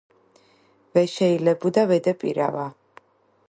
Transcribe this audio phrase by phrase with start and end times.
[0.95, 2.65] ვეშეილებუ-და ვედეპირავა